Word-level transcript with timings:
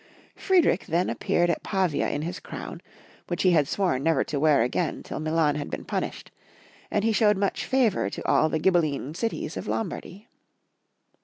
Friedrich 0.35 0.87
then 0.87 1.11
appeared 1.11 1.51
at 1.51 1.61
Pavia 1.61 2.09
in 2.09 2.23
his 2.23 2.39
crown, 2.39 2.81
wliich 3.27 3.41
he 3.41 3.51
had 3.51 3.67
sworn 3.67 4.01
never 4.01 4.23
to 4.23 4.39
wear 4.39 4.63
again 4.63 5.03
till 5.03 5.19
MUan 5.19 5.57
had 5.57 5.69
been 5.69 5.85
punished, 5.85 6.31
and 6.89 7.03
he 7.03 7.11
showed 7.13 7.37
much 7.37 7.65
favor 7.65 8.09
to 8.09 8.27
all 8.27 8.49
the 8.49 8.59
Gliibelline 8.59 9.15
cities 9.15 9.57
of 9.57 9.67
Lombardy. 9.67 10.27